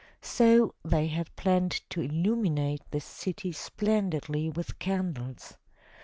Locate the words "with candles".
4.49-5.59